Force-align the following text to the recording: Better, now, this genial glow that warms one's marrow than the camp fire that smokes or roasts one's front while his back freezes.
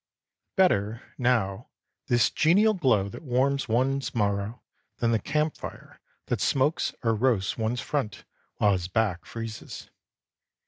Better, 0.55 1.03
now, 1.19 1.67
this 2.07 2.31
genial 2.31 2.73
glow 2.73 3.07
that 3.07 3.21
warms 3.21 3.69
one's 3.69 4.15
marrow 4.15 4.63
than 4.97 5.11
the 5.11 5.19
camp 5.19 5.55
fire 5.55 5.99
that 6.25 6.41
smokes 6.41 6.91
or 7.03 7.13
roasts 7.13 7.55
one's 7.55 7.81
front 7.81 8.25
while 8.55 8.71
his 8.71 8.87
back 8.87 9.25
freezes. 9.27 9.91